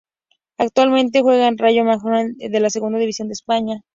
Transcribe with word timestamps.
Actualmente 0.57 1.21
juega 1.21 1.45
en 1.45 1.53
el 1.53 1.57
Rayo 1.59 1.83
Majadahonda 1.83 2.33
de 2.49 2.59
la 2.59 2.71
Segunda 2.71 2.97
División 2.97 3.27
de 3.27 3.33
España. 3.33 3.83